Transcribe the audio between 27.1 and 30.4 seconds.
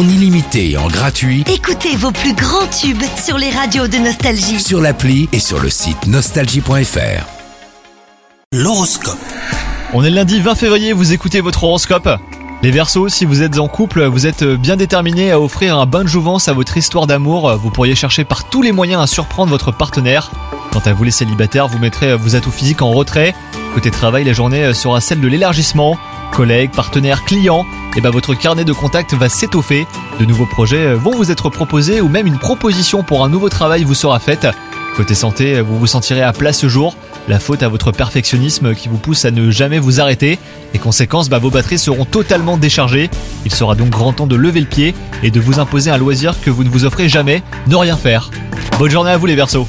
clients, et ben votre carnet de contacts va s'étoffer. De